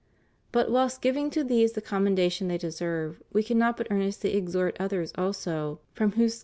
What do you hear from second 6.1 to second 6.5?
whose skill' S.